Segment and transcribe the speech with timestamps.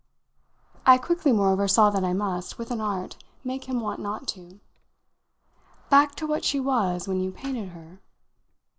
[0.83, 4.59] I quickly moreover saw that I must, with an art, make him want not to.
[5.91, 7.99] "Back to what she was when you painted her?"